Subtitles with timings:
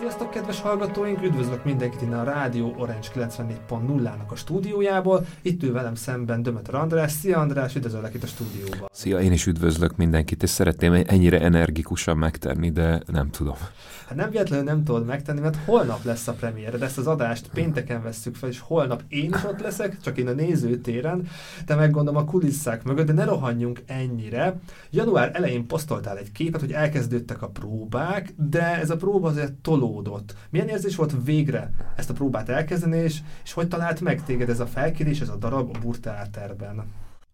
[0.00, 1.22] Sziasztok, kedves hallgatóink!
[1.22, 5.26] Üdvözlök mindenkit innen a Rádió Orange 94.0-nak a stúdiójából.
[5.42, 7.12] Itt ül velem szemben Dömeter András.
[7.12, 8.88] Szia András, üdvözöllek itt a stúdióban.
[8.92, 13.56] Szia, én is üdvözlök mindenkit, és szeretném ennyire energikusan megtenni, de nem tudom.
[14.10, 17.50] Hát nem véletlenül nem tudod megtenni, mert holnap lesz a premiér, de ezt az adást
[17.54, 21.28] pénteken vesszük fel, és holnap én is ott leszek, csak én a nézőtéren,
[21.66, 24.60] te meg gondolom a kulisszák mögött, de ne rohanjunk ennyire.
[24.90, 29.52] Január elején posztoltál egy képet, hogy elkezdődtek a próbák, de ez a próba azért
[29.90, 30.34] tolódott.
[30.50, 34.60] Milyen érzés volt végre ezt a próbát elkezdeni, és, és hogy talált meg téged ez
[34.60, 36.84] a felkérés, ez a darab a Burteáterben?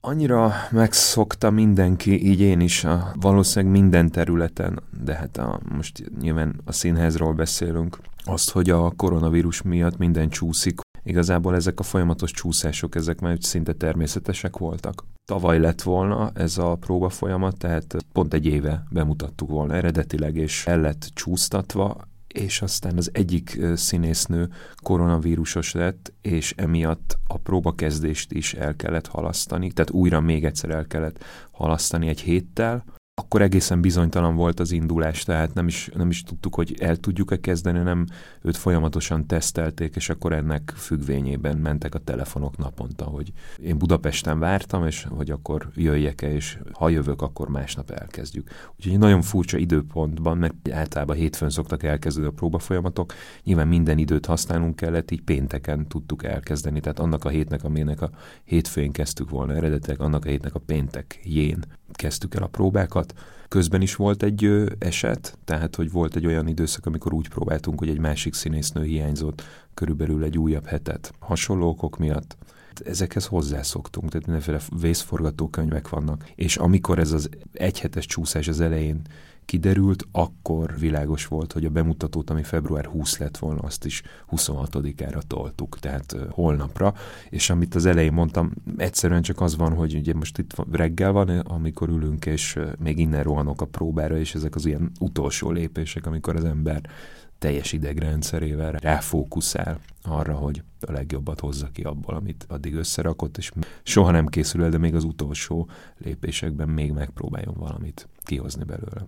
[0.01, 6.61] Annyira megszokta mindenki, így én is, a, valószínűleg minden területen, de hát a, most nyilván
[6.65, 12.95] a színházról beszélünk, azt, hogy a koronavírus miatt minden csúszik, igazából ezek a folyamatos csúszások,
[12.95, 15.05] ezek már szinte természetesek voltak.
[15.25, 20.67] Tavaly lett volna ez a próba folyamat, tehát pont egy éve bemutattuk volna eredetileg, és
[20.67, 21.97] el lett csúsztatva,
[22.29, 24.49] és aztán az egyik színésznő
[24.83, 30.87] koronavírusos lett, és emiatt a próbakezdést is el kellett halasztani, tehát újra még egyszer el
[30.87, 32.85] kellett halasztani egy héttel,
[33.21, 37.41] akkor egészen bizonytalan volt az indulás, tehát nem is, nem is tudtuk, hogy el tudjuk-e
[37.41, 38.07] kezdeni, nem
[38.43, 44.87] őt folyamatosan tesztelték, és akkor ennek függvényében mentek a telefonok naponta, hogy én Budapesten vártam,
[44.87, 48.51] és hogy akkor jöjjek-e, és ha jövök, akkor másnap elkezdjük.
[48.77, 53.13] Úgyhogy nagyon furcsa időpontban, mert általában hétfőn szoktak elkezdődni a próbafolyamatok,
[53.45, 58.11] nyilván minden időt használnunk kellett, így pénteken tudtuk elkezdeni, tehát annak a hétnek, aminek a
[58.45, 63.15] hétfőn kezdtük volna eredetileg, annak a hétnek a péntek jén kezdtük el a próbákat.
[63.49, 67.89] Közben is volt egy eset, tehát hogy volt egy olyan időszak, amikor úgy próbáltunk, hogy
[67.89, 69.43] egy másik színésznő hiányzott
[69.75, 71.13] körülbelül egy újabb hetet.
[71.19, 72.37] Hasonló okok miatt
[72.85, 79.01] ezekhez hozzászoktunk, tehát mindenféle vészforgatókönyvek vannak, és amikor ez az egyhetes csúszás az elején
[79.47, 85.21] kiderült, akkor világos volt, hogy a bemutatót, ami február 20 lett volna, azt is 26-ára
[85.27, 86.95] toltuk, tehát holnapra,
[87.31, 91.29] és amit az elején mondtam, egyszerűen csak az van, hogy ugye most itt reggel van,
[91.29, 96.37] amikor ülünk, és még innen rohanok a próbára, és ezek az ilyen utolsó lépések, amikor
[96.37, 96.91] az ember
[97.39, 104.11] teljes idegrendszerével ráfókuszál arra, hogy a legjobbat hozza ki abból, amit addig összerakott, és soha
[104.11, 109.07] nem készül el, de még az utolsó lépésekben még megpróbáljon valamit kihozni belőle.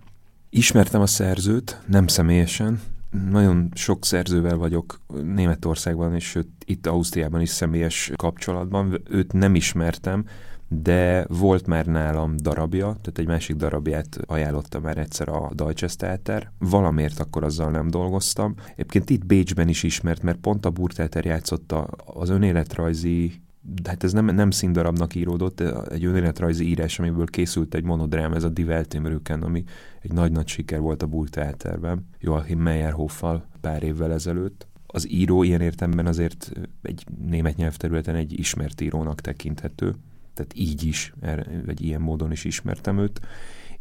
[0.49, 2.81] Ismertem a szerzőt, nem személyesen,
[3.29, 9.01] nagyon sok szerzővel vagyok Németországban, és sőt, itt Ausztriában is személyes kapcsolatban.
[9.09, 10.25] Őt nem ismertem,
[10.67, 16.51] de volt már nálam darabja, tehát egy másik darabját ajánlotta már egyszer a Deutsches Theater.
[16.59, 18.55] Valamiért akkor azzal nem dolgoztam.
[18.71, 23.41] Egyébként itt Bécsben is ismert, mert pont a Burtheater játszotta az önéletrajzi
[23.73, 25.59] de hát ez nem, nem színdarabnak íródott,
[25.89, 28.93] egy önéletrajzi írás, amiből készült egy monodrám, ez a Die Welt
[29.41, 29.63] ami
[30.01, 34.67] egy nagy-nagy siker volt a Burgtheaterben, Joachim Meyerhoffal pár évvel ezelőtt.
[34.87, 39.95] Az író ilyen értemben azért egy német nyelvterületen egy ismert írónak tekinthető,
[40.33, 41.13] tehát így is,
[41.65, 43.21] vagy ilyen módon is ismertem őt,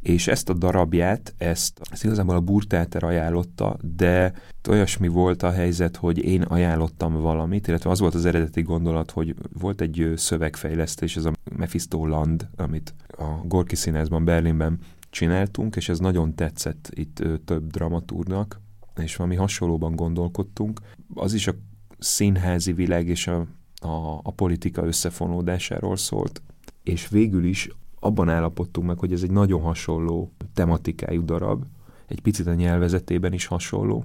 [0.03, 4.33] és ezt a darabját, ezt, ezt igazából a Burtáter ajánlotta, de
[4.69, 9.35] olyasmi volt a helyzet, hogy én ajánlottam valamit, illetve az volt az eredeti gondolat, hogy
[9.53, 14.79] volt egy szövegfejlesztés, ez a Mephisto Land, amit a Gorki Színházban, Berlinben
[15.11, 18.61] csináltunk, és ez nagyon tetszett itt több dramatúrnak,
[18.97, 20.81] és valami hasonlóban gondolkodtunk.
[21.15, 21.55] Az is a
[21.99, 23.47] színházi világ és a,
[23.81, 26.43] a, a politika összefonódásáról szólt,
[26.83, 27.69] és végül is
[28.01, 31.65] abban állapodtunk meg, hogy ez egy nagyon hasonló tematikájú darab,
[32.07, 34.05] egy picit a nyelvezetében is hasonló,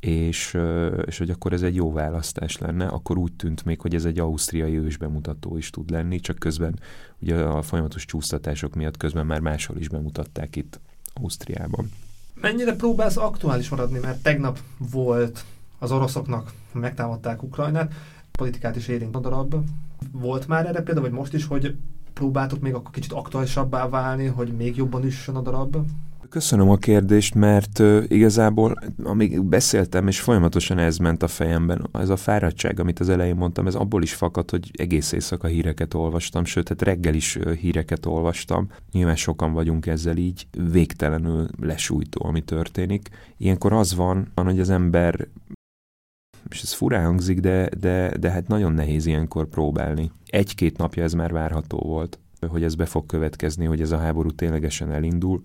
[0.00, 0.58] és,
[1.06, 4.18] és hogy akkor ez egy jó választás lenne, akkor úgy tűnt még, hogy ez egy
[4.18, 6.78] ausztriai ősbemutató is tud lenni, csak közben
[7.18, 10.80] ugye a folyamatos csúsztatások miatt közben már máshol is bemutatták itt
[11.14, 11.90] Ausztriában.
[12.34, 15.44] Mennyire próbálsz aktuális maradni, mert tegnap volt
[15.78, 17.92] az oroszoknak, megtámadták Ukrajnát,
[18.32, 19.54] politikát is érint a darab.
[20.12, 21.76] Volt már erre például, vagy most is, hogy
[22.14, 25.76] próbáltok még akkor kicsit aktuálisabbá válni, hogy még jobban üssön a darab?
[26.34, 32.08] Köszönöm a kérdést, mert uh, igazából, amíg beszéltem, és folyamatosan ez ment a fejemben, ez
[32.08, 36.44] a fáradtság, amit az elején mondtam, ez abból is fakad, hogy egész éjszaka híreket olvastam,
[36.44, 38.68] sőt, hát reggel is uh, híreket olvastam.
[38.92, 43.08] Nyilván sokan vagyunk ezzel így, végtelenül lesújtó, ami történik.
[43.36, 45.28] Ilyenkor az van, hogy az ember
[46.50, 50.10] és ez furán hangzik, de, de, de hát nagyon nehéz ilyenkor próbálni.
[50.26, 54.30] Egy-két napja ez már várható volt, hogy ez be fog következni, hogy ez a háború
[54.30, 55.40] ténylegesen elindul.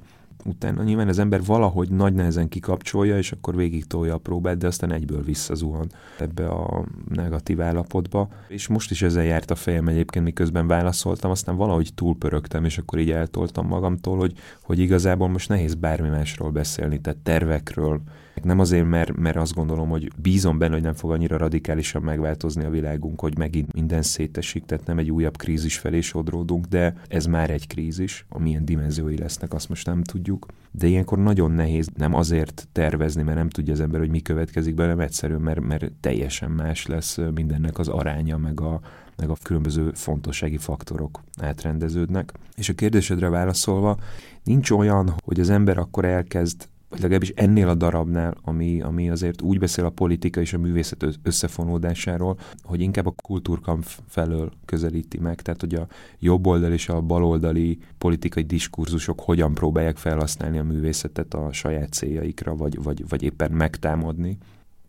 [0.45, 4.67] utána nyilván az ember valahogy nagy nehezen kikapcsolja, és akkor végig tolja a próbát, de
[4.67, 8.27] aztán egyből visszazuhan ebbe a negatív állapotba.
[8.47, 12.99] És most is ezzel járt a fejem egyébként, miközben válaszoltam, aztán valahogy túlpörögtem, és akkor
[12.99, 18.01] így eltoltam magamtól, hogy, hogy igazából most nehéz bármi másról beszélni, tehát tervekről,
[18.43, 22.63] nem azért, mert, mert azt gondolom, hogy bízom benne, hogy nem fog annyira radikálisan megváltozni
[22.63, 27.25] a világunk, hogy megint minden szétesik, tehát nem egy újabb krízis felé sodródunk, de ez
[27.25, 30.45] már egy krízis, amilyen dimenziói lesznek, azt most nem tudjuk.
[30.71, 34.75] De ilyenkor nagyon nehéz nem azért tervezni, mert nem tudja az ember, hogy mi következik
[34.75, 38.79] be, nem egyszerűen, mert, mert teljesen más lesz mindennek az aránya, meg a,
[39.17, 42.33] meg a különböző fontossági faktorok átrendeződnek.
[42.55, 43.97] És a kérdésedre válaszolva,
[44.43, 49.41] nincs olyan, hogy az ember akkor elkezd vagy legalábbis ennél a darabnál, ami, ami azért
[49.41, 55.41] úgy beszél a politika és a művészet összefonódásáról, hogy inkább a kultúrkamp felől közelíti meg,
[55.41, 55.87] tehát hogy a
[56.19, 62.83] jobboldali és a baloldali politikai diskurzusok hogyan próbálják felhasználni a művészetet a saját céljaikra, vagy,
[62.83, 64.37] vagy, vagy éppen megtámadni.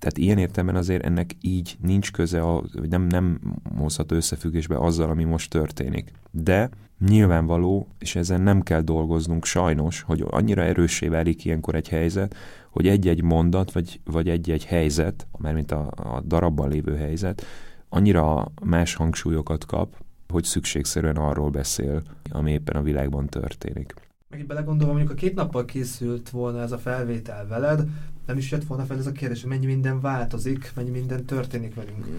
[0.00, 2.40] Tehát ilyen értelemben azért ennek így nincs köze,
[2.72, 3.40] vagy nem, nem
[3.76, 6.12] hozható összefüggésbe azzal, ami most történik.
[6.30, 12.36] De nyilvánvaló, és ezen nem kell dolgoznunk sajnos, hogy annyira erőssé válik ilyenkor egy helyzet,
[12.70, 17.44] hogy egy-egy mondat, vagy, vagy egy-egy helyzet, mint a, a darabban lévő helyzet,
[17.88, 19.96] annyira más hangsúlyokat kap,
[20.28, 23.94] hogy szükségszerűen arról beszél, ami éppen a világban történik.
[24.30, 27.88] Meg belegondolva, mondjuk a két nappal készült volna ez a felvétel veled,
[28.26, 31.74] nem is jött volna fel ez a kérdés, hogy mennyi minden változik, mennyi minden történik
[31.74, 32.08] velünk.
[32.08, 32.14] Mm.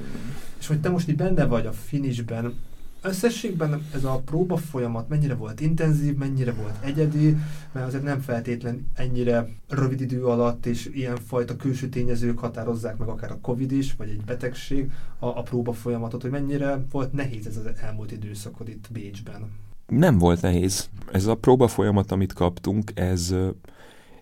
[0.60, 2.54] És hogy te most így benne vagy a finishben,
[3.02, 7.38] összességben ez a próba folyamat mennyire volt intenzív, mennyire volt egyedi,
[7.72, 13.32] mert azért nem feltétlen ennyire rövid idő alatt és ilyenfajta külső tényezők határozzák meg akár
[13.32, 17.58] a Covid is, vagy egy betegség a, a próba folyamatot, hogy mennyire volt nehéz ez
[17.58, 19.70] az elmúlt időszakod itt Bécsben.
[19.88, 20.90] Nem volt nehéz.
[21.12, 23.36] Ez a próba folyamat, amit kaptunk, ez,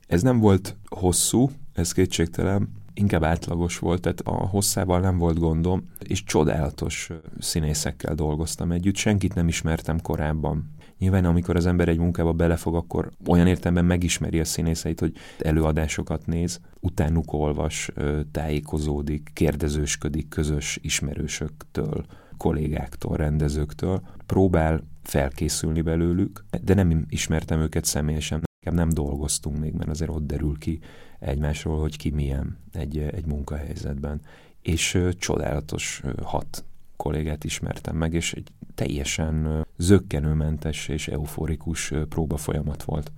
[0.07, 2.69] ez nem volt hosszú, ez kétségtelen,
[2.99, 7.09] inkább átlagos volt, tehát a hosszával nem volt gondom, és csodálatos
[7.39, 10.73] színészekkel dolgoztam együtt, senkit nem ismertem korábban.
[10.97, 16.25] Nyilván, amikor az ember egy munkába belefog, akkor olyan értelemben megismeri a színészeit, hogy előadásokat
[16.25, 17.91] néz, utánuk olvas,
[18.31, 22.05] tájékozódik, kérdezősködik közös ismerősöktől,
[22.37, 30.09] kollégáktól, rendezőktől, próbál felkészülni belőlük, de nem ismertem őket személyesen, nem dolgoztunk még, mert azért
[30.09, 30.79] ott derül ki
[31.19, 34.21] egymásról, hogy ki milyen egy, egy munkahelyzetben.
[34.61, 36.63] És ö, csodálatos ö, hat
[36.95, 43.11] kollégát ismertem meg, és egy teljesen ö, zöggenőmentes és euforikus próba folyamat volt.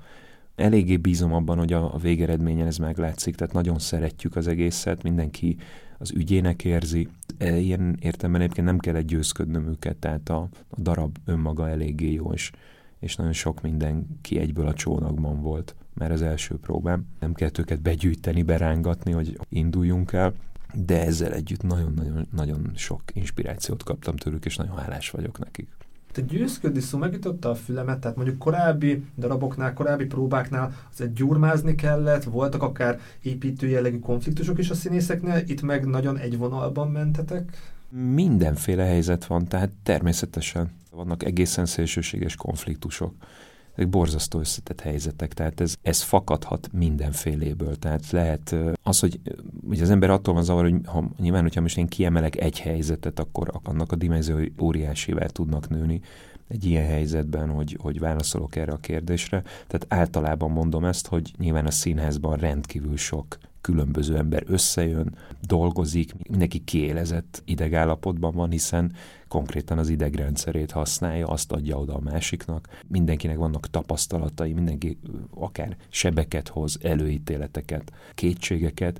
[0.55, 5.57] Eléggé bízom abban, hogy a, a végeredményen ez meglátszik, tehát nagyon szeretjük az egészet, mindenki
[6.01, 7.07] az ügyének érzi.
[7.37, 12.11] E, ilyen értelemben egyébként nem kell egy győzködnöm őket, tehát a, a darab önmaga eléggé
[12.11, 12.51] jó, és,
[12.99, 17.05] és nagyon sok mindenki egyből a csónakban volt már az első próbám.
[17.19, 20.33] Nem kell őket begyűjteni, berángatni, hogy induljunk el,
[20.73, 25.67] de ezzel együtt nagyon-nagyon sok inspirációt kaptam tőlük, és nagyon hálás vagyok nekik.
[26.11, 32.23] Te győzködni szó megütötte a fülemet, tehát mondjuk korábbi daraboknál, korábbi próbáknál azért gyurmázni kellett,
[32.23, 37.73] voltak akár építő jellegű konfliktusok is a színészeknél, itt meg nagyon egy vonalban mentetek?
[38.13, 43.13] Mindenféle helyzet van, tehát természetesen vannak egészen szélsőséges konfliktusok
[43.75, 47.75] ezek borzasztó összetett helyzetek, tehát ez, ez fakadhat mindenféléből.
[47.75, 49.19] Tehát lehet az, hogy,
[49.67, 53.19] hogy az ember attól van zavar, hogy ha, nyilván, hogyha most én kiemelek egy helyzetet,
[53.19, 56.01] akkor annak a dimenziói óriásivel tudnak nőni
[56.47, 59.43] egy ilyen helyzetben, hogy, hogy válaszolok erre a kérdésre.
[59.67, 66.59] Tehát általában mondom ezt, hogy nyilván a színházban rendkívül sok különböző ember összejön, dolgozik, mindenki
[66.59, 68.93] kiélezett idegállapotban van, hiszen
[69.27, 72.67] konkrétan az idegrendszerét használja, azt adja oda a másiknak.
[72.87, 74.97] Mindenkinek vannak tapasztalatai, mindenki
[75.29, 78.99] akár sebeket hoz, előítéleteket, kétségeket,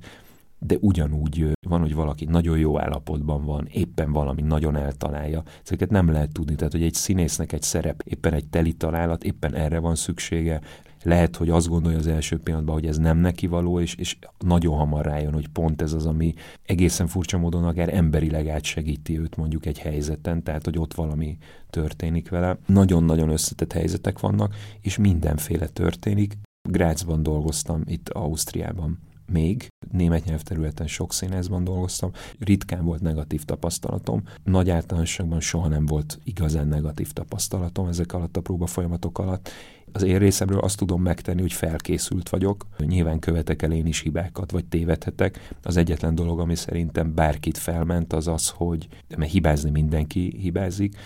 [0.58, 5.42] de ugyanúgy van, hogy valaki nagyon jó állapotban van, éppen valami nagyon eltalálja.
[5.64, 9.54] Ezeket nem lehet tudni, tehát hogy egy színésznek egy szerep, éppen egy teli találat, éppen
[9.54, 10.60] erre van szüksége,
[11.02, 14.76] lehet, hogy azt gondolja az első pillanatban, hogy ez nem neki való, és, és nagyon
[14.76, 19.66] hamar rájön, hogy pont ez az, ami egészen furcsa módon akár emberileg átsegíti őt mondjuk
[19.66, 21.38] egy helyzeten, tehát hogy ott valami
[21.70, 22.58] történik vele.
[22.66, 26.36] Nagyon-nagyon összetett helyzetek vannak, és mindenféle történik.
[26.68, 28.98] Grácsban dolgoztam, itt Ausztriában
[29.32, 36.18] még német nyelvterületen sok színházban dolgoztam, ritkán volt negatív tapasztalatom, nagy általánosságban soha nem volt
[36.24, 39.50] igazán negatív tapasztalatom ezek alatt a próba folyamatok alatt,
[39.92, 42.66] Az én részemről azt tudom megtenni, hogy felkészült vagyok.
[42.78, 45.54] Nyilván követek el én is hibákat, vagy tévedhetek.
[45.62, 50.96] Az egyetlen dolog, ami szerintem bárkit felment, az az, hogy mert hibázni mindenki hibázik,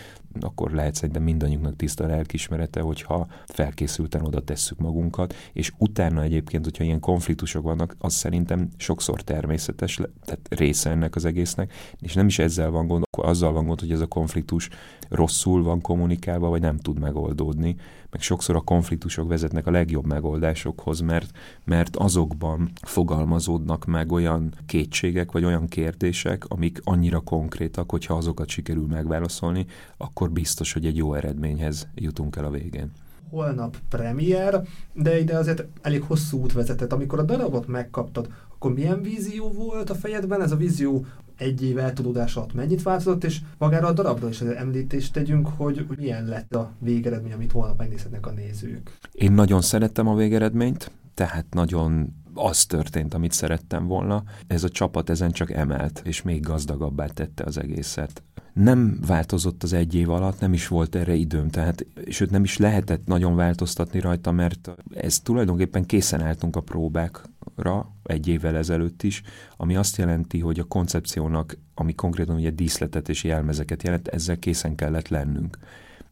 [0.40, 6.84] akkor lehet szerintem mindannyiunknak tiszta lelkismerete, hogyha felkészülten oda tesszük magunkat, és utána egyébként, hogyha
[6.84, 12.38] ilyen konfliktusok vannak, az szerintem sokszor természetes, tehát része ennek az egésznek, és nem is
[12.38, 14.68] ezzel van gond, azzal van gond, hogy ez a konfliktus
[15.08, 17.76] rosszul van kommunikálva, vagy nem tud megoldódni,
[18.10, 21.30] meg sokszor a konfliktusok vezetnek a legjobb megoldásokhoz, mert,
[21.64, 28.86] mert azokban fogalmazódnak meg olyan kétségek, vagy olyan kérdések, amik annyira konkrétak, hogyha azokat sikerül
[28.86, 29.66] megválaszolni,
[29.96, 32.90] akkor biztos, hogy egy jó eredményhez jutunk el a végén
[33.30, 36.92] holnap premier, de ide azért elég hosszú út vezetett.
[36.92, 40.42] Amikor a darabot megkaptad, akkor milyen vízió volt a fejedben?
[40.42, 41.04] Ez a vízió
[41.38, 45.98] egy év eltudódás alatt mennyit változott, és magára a darabra is említést tegyünk, hogy, hogy
[45.98, 48.98] milyen lett a végeredmény, amit holnap megnézhetnek a nézők.
[49.12, 54.22] Én nagyon szerettem a végeredményt, tehát nagyon az történt, amit szerettem volna.
[54.46, 58.22] Ez a csapat ezen csak emelt, és még gazdagabbá tette az egészet.
[58.52, 62.56] Nem változott az egy év alatt, nem is volt erre időm, tehát, sőt nem is
[62.56, 69.22] lehetett nagyon változtatni rajta, mert ez tulajdonképpen készen álltunk a próbákra egy évvel ezelőtt is,
[69.56, 74.74] ami azt jelenti, hogy a koncepciónak, ami konkrétan ugye díszletet és jelmezeket jelent, ezzel készen
[74.74, 75.58] kellett lennünk.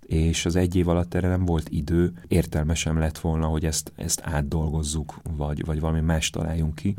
[0.07, 4.21] És az egy év alatt erre nem volt idő, értelmesem lett volna, hogy ezt, ezt
[4.25, 6.95] átdolgozzuk, vagy, vagy valami más találjunk ki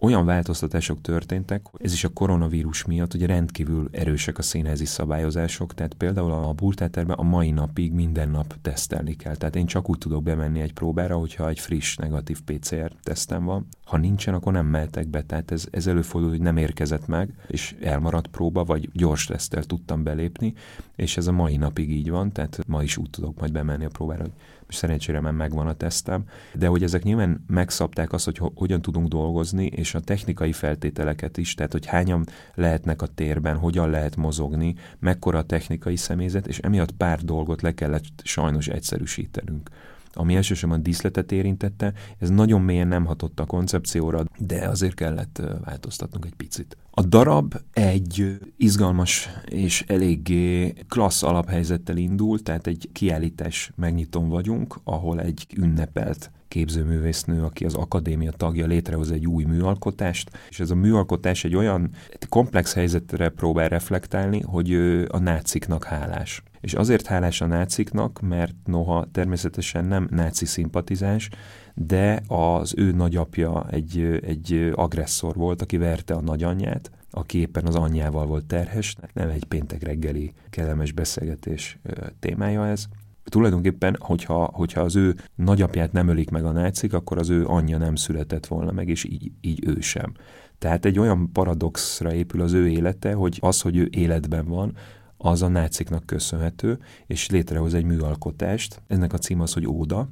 [0.00, 5.94] olyan változtatások történtek, ez is a koronavírus miatt ugye rendkívül erősek a színházi szabályozások, tehát
[5.94, 9.36] például a burtáterben a mai napig minden nap tesztelni kell.
[9.36, 13.66] Tehát én csak úgy tudok bemenni egy próbára, hogyha egy friss negatív PCR tesztem van.
[13.84, 17.76] Ha nincsen, akkor nem mehetek be, tehát ez, ez előfordul, hogy nem érkezett meg, és
[17.82, 20.54] elmaradt próba, vagy gyors tesztel tudtam belépni,
[20.96, 23.88] és ez a mai napig így van, tehát ma is úgy tudok majd bemenni a
[23.88, 24.32] próbára, hogy
[24.68, 29.66] szerencsére már megvan a tesztem, de hogy ezek nyilván megszabták azt, hogy hogyan tudunk dolgozni,
[29.66, 35.38] és a technikai feltételeket is, tehát hogy hányan lehetnek a térben, hogyan lehet mozogni, mekkora
[35.38, 39.70] a technikai személyzet, és emiatt pár dolgot le kellett sajnos egyszerűsítenünk
[40.12, 46.24] ami elsősorban díszletet érintette, ez nagyon mélyen nem hatott a koncepcióra, de azért kellett változtatnunk
[46.24, 46.76] egy picit.
[46.90, 55.20] A darab egy izgalmas és eléggé klassz alaphelyzettel indul, tehát egy kiállítás megnyitón vagyunk, ahol
[55.20, 61.44] egy ünnepelt képzőművésznő, aki az akadémia tagja, létrehoz egy új műalkotást, és ez a műalkotás
[61.44, 61.90] egy olyan
[62.28, 64.74] komplex helyzetre próbál reflektálni, hogy
[65.08, 66.42] a náciknak hálás.
[66.60, 71.28] És azért hálás a náciknak, mert noha természetesen nem náci szimpatizáns,
[71.74, 77.74] de az ő nagyapja egy, egy agresszor volt, aki verte a nagyanyját, aki éppen az
[77.74, 81.78] anyjával volt terhes, nem egy péntek reggeli kellemes beszélgetés
[82.18, 82.84] témája ez.
[83.24, 87.78] Tulajdonképpen, hogyha, hogyha az ő nagyapját nem ölik meg a nácik, akkor az ő anyja
[87.78, 90.12] nem született volna meg, és így, így ő sem.
[90.58, 94.76] Tehát egy olyan paradoxra épül az ő élete, hogy az, hogy ő életben van,
[95.22, 98.82] az a náciknak köszönhető, és létrehoz egy műalkotást.
[98.86, 100.08] Ennek a cím az, hogy Óda,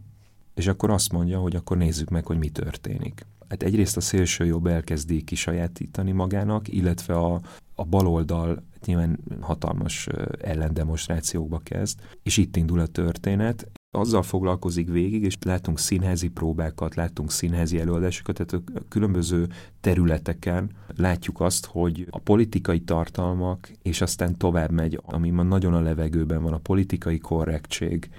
[0.54, 3.26] és akkor azt mondja, hogy akkor nézzük meg, hogy mi történik.
[3.48, 7.40] Hát egyrészt a szélső jobb elkezdi kisajátítani magának, illetve a,
[7.74, 10.06] a baloldal nyilván hatalmas
[10.40, 13.70] ellendemonstrációkba kezd, és itt indul a történet.
[13.98, 19.48] Azzal foglalkozik végig, és látunk színházi próbákat, látunk színházi előadásokat, tehát a különböző
[19.80, 25.80] területeken látjuk azt, hogy a politikai tartalmak, és aztán tovább megy, ami ma nagyon a
[25.80, 28.10] levegőben van, a politikai korrektség,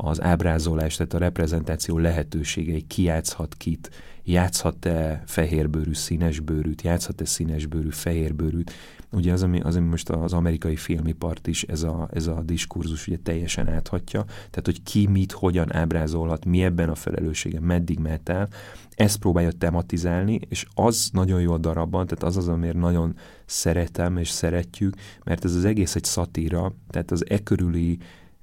[0.00, 3.90] az ábrázolás, tehát a reprezentáció lehetőségei, ki játszhat kit,
[4.24, 8.72] játszhat-e fehérbőrű színesbőrűt, játszhat-e színesbőrű fehérbőrűt.
[9.12, 13.06] Ugye az, ami, az, ami most az amerikai filmipart is ez a, ez a diskurzus
[13.06, 18.28] ugye teljesen áthatja, tehát hogy ki mit, hogyan ábrázolhat, mi ebben a felelőssége, meddig mehet
[18.28, 18.48] el,
[18.94, 24.16] ezt próbálja tematizálni, és az nagyon jó a darabban, tehát az az, amiért nagyon szeretem
[24.16, 27.98] és szeretjük, mert ez az egész egy szatíra, tehát az e körüli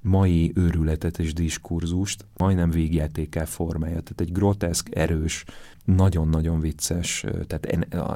[0.05, 4.01] mai őrületet és diskurzust majdnem végjátékkel formálja.
[4.01, 5.45] Tehát egy groteszk, erős,
[5.85, 7.65] nagyon-nagyon vicces, tehát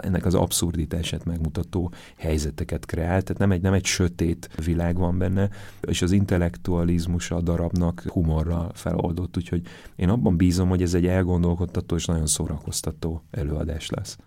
[0.06, 5.50] ennek az abszurditását megmutató helyzeteket kreál, tehát nem egy, nem egy sötét világ van benne,
[5.82, 9.62] és az intellektualizmus a darabnak humorral feloldott, úgyhogy
[9.96, 14.18] én abban bízom, hogy ez egy elgondolkodtató és nagyon szórakoztató előadás lesz.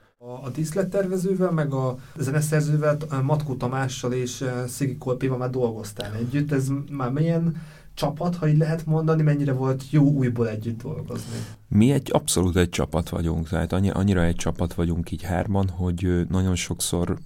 [0.44, 6.52] A, díszlettervezővel, meg a zeneszerzővel, Matkó Tamással és Szigi Kolpéval már dolgoztál együtt.
[6.52, 7.56] Ez már milyen
[7.94, 11.34] csapat, ha így lehet mondani, mennyire volt jó újból együtt dolgozni?
[11.68, 16.26] Mi egy abszolút egy csapat vagyunk, tehát annyi, annyira egy csapat vagyunk így hárman, hogy
[16.28, 17.18] nagyon sokszor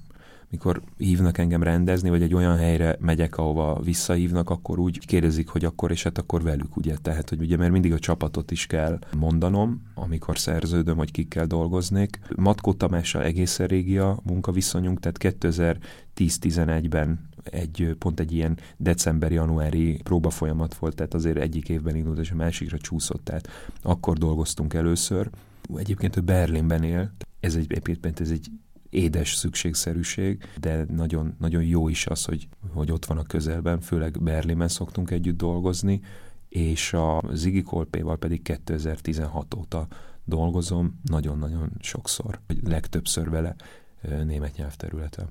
[0.50, 5.64] mikor hívnak engem rendezni, vagy egy olyan helyre megyek, ahova visszahívnak, akkor úgy kérdezik, hogy
[5.64, 6.96] akkor és hát akkor velük, ugye?
[7.02, 12.20] Tehát, hogy ugye, mert mindig a csapatot is kell mondanom, amikor szerződöm, hogy kikkel dolgoznék.
[12.36, 20.94] Matkó Tamással egészen régi a munkaviszonyunk, tehát 2010-11-ben egy, pont egy ilyen december-januári próbafolyamat volt,
[20.94, 23.48] tehát azért egyik évben indult, és a másikra csúszott, tehát
[23.82, 25.30] akkor dolgoztunk először.
[25.76, 27.80] Egyébként ő Berlinben él, ez egy,
[28.16, 28.50] ez egy
[28.96, 34.22] édes szükségszerűség, de nagyon, nagyon jó is az, hogy, hogy ott van a közelben, főleg
[34.22, 36.00] Berlinben szoktunk együtt dolgozni,
[36.48, 39.86] és a Ziggy Kolpéval pedig 2016 óta
[40.24, 43.56] dolgozom, nagyon-nagyon sokszor, vagy legtöbbször vele
[44.24, 45.28] német nyelvterületen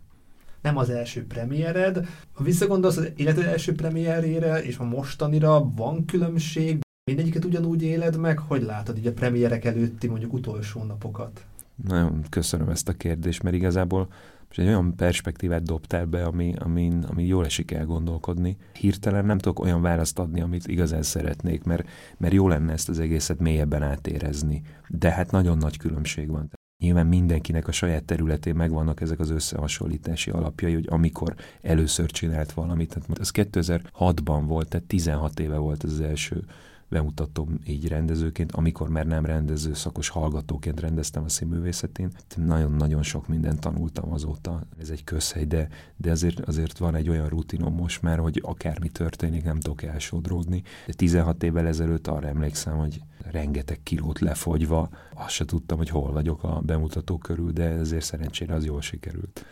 [0.62, 2.08] nem az első premiered.
[2.34, 6.80] Ha visszagondolsz az életed első premierére és a mostanira, van különbség?
[7.04, 8.40] Mindegyiket ugyanúgy éled meg?
[8.40, 11.46] Hogy látod így a premierek előtti mondjuk utolsó napokat?
[11.76, 14.08] Nagyon köszönöm ezt a kérdést, mert igazából
[14.48, 18.58] most egy olyan perspektívát dobtál be, ami, ami, ami jól esik elgondolkodni.
[18.80, 23.00] Hirtelen nem tudok olyan választ adni, amit igazán szeretnék, mert, mert jó lenne ezt az
[23.00, 24.62] egészet mélyebben átérezni.
[24.88, 26.50] De hát nagyon nagy különbség van.
[26.84, 32.90] Nyilván mindenkinek a saját területén megvannak ezek az összehasonlítási alapjai, hogy amikor először csinált valamit.
[32.94, 36.44] Tehát ez 2006-ban volt, tehát 16 éve volt az első
[36.90, 42.12] bemutatom így rendezőként, amikor már nem rendező szakos hallgatóként rendeztem a színművészetén.
[42.36, 47.30] Nagyon-nagyon sok mindent tanultam azóta, ez egy közhely, de, de azért, azért van egy olyan
[47.30, 50.64] rutinom most már, hogy akármi történik, nem tudok elsodródni.
[50.86, 53.02] De 16 évvel ezelőtt arra emlékszem, hogy
[53.32, 58.54] rengeteg kilót lefogyva, azt se tudtam, hogy hol vagyok a bemutató körül, de ezért szerencsére
[58.54, 59.46] az jól sikerült.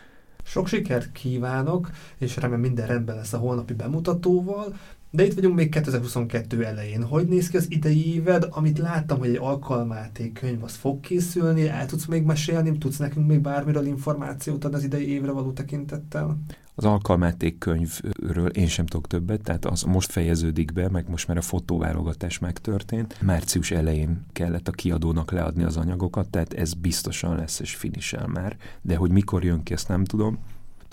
[0.44, 4.76] Sok sikert kívánok, és remélem minden rendben lesz a holnapi bemutatóval.
[5.16, 7.04] De itt vagyunk még 2022 elején.
[7.04, 11.68] Hogy néz ki az idei éved, amit láttam, hogy egy alkalmáték könyv az fog készülni,
[11.68, 16.38] el tudsz még mesélni, tudsz nekünk még bármiről információt adni az idei évre való tekintettel?
[16.76, 21.38] Az alkalmáték könyvről én sem tudok többet, tehát az most fejeződik be, meg most már
[21.38, 23.22] a fotóválogatás megtörtént.
[23.22, 28.58] Március elején kellett a kiadónak leadni az anyagokat, tehát ez biztosan lesz és finisel már,
[28.82, 30.40] de hogy mikor jön ki, ezt nem tudom.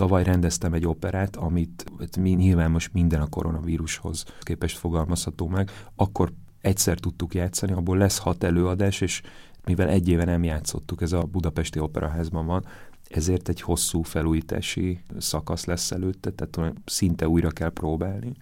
[0.01, 5.71] Tavaly rendeztem egy operát, amit hát mi, nyilván most minden a koronavírushoz képest fogalmazható meg,
[5.95, 9.23] akkor egyszer tudtuk játszani, abból lesz hat előadás, és
[9.65, 12.65] mivel egy éve nem játszottuk, ez a Budapesti Operaházban van,
[13.09, 18.33] ezért egy hosszú felújítási szakasz lesz előtte, tehát szinte újra kell próbálni.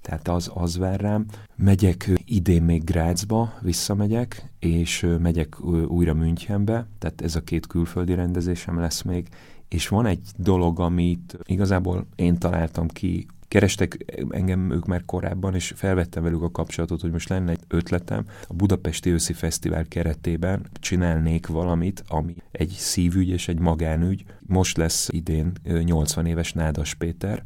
[0.00, 1.26] Tehát az, az vár rám.
[1.56, 8.78] Megyek idén még Grácsba, visszamegyek, és megyek újra Münchenbe, tehát ez a két külföldi rendezésem
[8.78, 9.28] lesz még,
[9.72, 15.72] és van egy dolog, amit igazából én találtam ki, kerestek engem ők már korábban, és
[15.76, 21.46] felvettem velük a kapcsolatot, hogy most lenne egy ötletem, a Budapesti Őszi Fesztivál keretében csinálnék
[21.46, 24.24] valamit, ami egy szívügy és egy magánügy.
[24.46, 25.52] Most lesz idén
[25.84, 27.44] 80 éves Nádas Péter,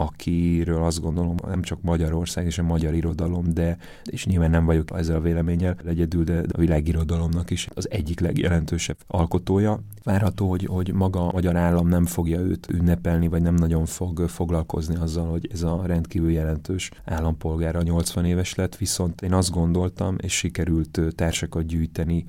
[0.00, 4.90] akiről azt gondolom nem csak Magyarország és a magyar irodalom, de és nyilván nem vagyok
[4.94, 9.80] ezzel a véleménnyel egyedül, de a világirodalomnak is az egyik legjelentősebb alkotója.
[10.02, 14.28] Várható, hogy, hogy maga a magyar állam nem fogja őt ünnepelni, vagy nem nagyon fog
[14.28, 20.16] foglalkozni azzal, hogy ez a rendkívül jelentős állampolgára 80 éves lett, viszont én azt gondoltam,
[20.18, 22.24] és sikerült társakat gyűjteni,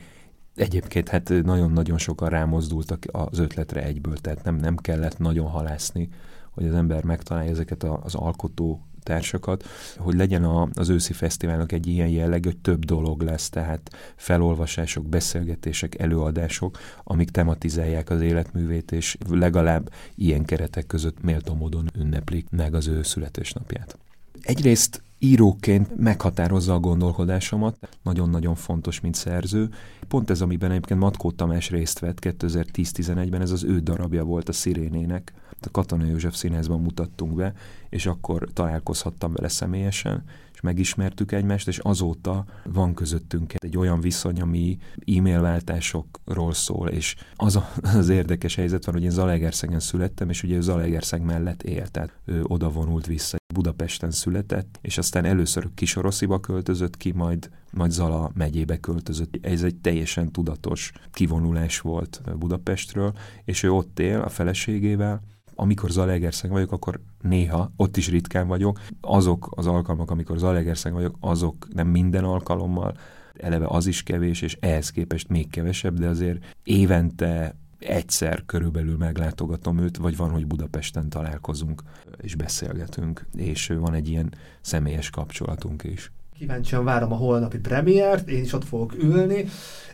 [0.55, 6.09] Egyébként hát nagyon-nagyon sokan rámozdultak az ötletre egyből, tehát nem, nem kellett nagyon halászni
[6.51, 9.63] hogy az ember megtalálja ezeket az alkotó társakat,
[9.97, 15.05] hogy legyen a, az őszi fesztiválnak egy ilyen jelleg, hogy több dolog lesz, tehát felolvasások,
[15.05, 22.73] beszélgetések, előadások, amik tematizálják az életművét, és legalább ilyen keretek között méltó módon ünneplik meg
[22.73, 23.97] az ő születésnapját.
[24.41, 29.69] Egyrészt íróként meghatározza a gondolkodásomat, nagyon-nagyon fontos, mint szerző.
[30.07, 34.53] Pont ez, amiben egyébként Matkó Tamás részt vett 2010-11-ben, ez az ő darabja volt a
[34.53, 35.33] Szirénének,
[35.65, 37.53] a Katona József Színházban mutattunk be,
[37.89, 44.41] és akkor találkozhattam vele személyesen, és megismertük egymást, és azóta van közöttünk egy olyan viszony,
[44.41, 44.77] ami
[45.17, 50.43] e-mail váltásokról szól, és az a, az érdekes helyzet van, hogy én Zalaegerszegen születtem, és
[50.43, 53.37] ugye ő Zalaegerszeg mellett élt, tehát ő oda vonult vissza.
[53.53, 59.37] Budapesten született, és aztán először Kisorosziba költözött ki, majd, majd Zala megyébe költözött.
[59.41, 63.13] Ez egy teljesen tudatos kivonulás volt Budapestről,
[63.45, 65.21] és ő ott él a feleségével,
[65.59, 71.15] amikor Zalaegerszeg vagyok, akkor néha, ott is ritkán vagyok, azok az alkalmak, amikor Zalaegerszeg vagyok,
[71.19, 72.97] azok nem minden alkalommal,
[73.33, 79.79] eleve az is kevés, és ehhez képest még kevesebb, de azért évente egyszer körülbelül meglátogatom
[79.79, 81.83] őt, vagy van, hogy Budapesten találkozunk
[82.21, 86.11] és beszélgetünk, és van egy ilyen személyes kapcsolatunk is.
[86.39, 89.45] Kíváncsian várom a holnapi premiért, én is ott fogok ülni,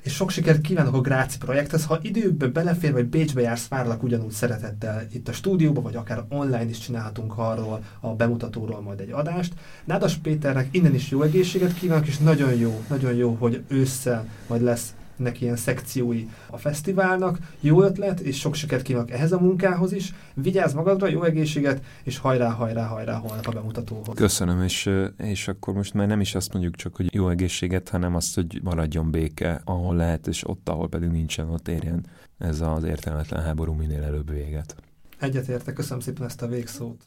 [0.02, 1.86] és sok sikert kívánok a Gráci projekthez.
[1.86, 6.70] Ha időbe belefér, vagy Bécsbe jársz, várlak ugyanúgy szeretettel itt a stúdióba, vagy akár online
[6.70, 9.54] is csinálhatunk arról a bemutatóról majd egy adást.
[9.86, 14.62] Nádas Péternek innen is jó egészséget kívánok, és nagyon jó, nagyon jó, hogy ősszel majd
[14.62, 17.38] lesz neki ilyen szekciói a fesztiválnak.
[17.60, 20.14] Jó ötlet, és sok sikert kívánok ehhez a munkához is.
[20.34, 24.16] Vigyázz magadra, jó egészséget, és hajrá, hajrá, hajrá holnap a bemutatóhoz.
[24.16, 28.16] Köszönöm, és, és akkor most már nem is azt mondjuk csak, hogy jó egészséget, hanem
[28.16, 32.06] azt, hogy maradjon béke, ahol lehet, és ott, ahol pedig nincsen, ott érjen
[32.38, 34.76] ez az értelmetlen háború minél előbb véget.
[35.20, 37.04] Egyetértek, köszönöm szépen ezt a végszót.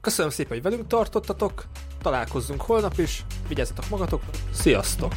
[0.00, 1.66] Köszönöm szépen, hogy velünk tartottatok,
[2.00, 4.22] találkozzunk holnap is, vigyázzatok magatok,
[4.52, 5.12] sziasztok!